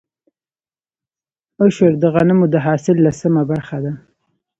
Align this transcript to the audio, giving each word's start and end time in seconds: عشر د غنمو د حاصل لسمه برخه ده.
عشر 1.61 1.91
د 2.01 2.03
غنمو 2.13 2.45
د 2.53 2.55
حاصل 2.65 2.95
لسمه 3.05 3.41
برخه 3.51 3.77
ده. 3.83 3.93